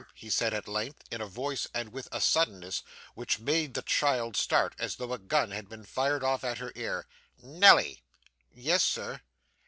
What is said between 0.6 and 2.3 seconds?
length, in a voice, and with a